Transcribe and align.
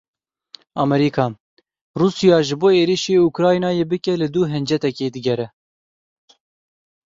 Amerîka, 0.83 1.25
Rûsya 1.99 2.37
ji 2.47 2.55
bo 2.61 2.69
êrişî 2.81 3.15
Ukraynayê 3.29 3.85
bike 3.91 4.13
li 4.21 4.27
dû 4.33 4.41
hincetekê 4.51 5.07
digere. 5.15 5.47